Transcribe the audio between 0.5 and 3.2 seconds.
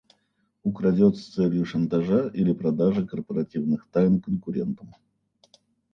Украдет с целью шантажа или продажи